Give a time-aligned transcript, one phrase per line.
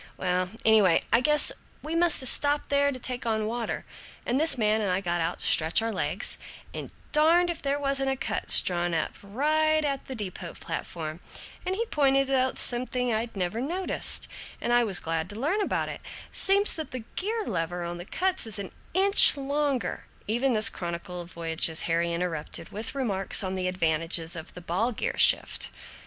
[0.17, 1.51] well, anyway, I guess
[1.83, 3.85] we must have stopped there to take on water,
[4.25, 6.39] and this man and I got out to stretch our legs,
[6.73, 11.19] and darned if there wasn't a Kutz drawn right up at the depot platform,
[11.67, 14.27] and he pointed out something I'd never noticed,
[14.59, 18.05] and I was glad to learn about it: seems that the gear lever in the
[18.05, 23.53] Kutz is an inch longer" Even this chronicle of voyages Harry interrupted, with remarks on
[23.53, 25.69] the advantages of the ball gear shift.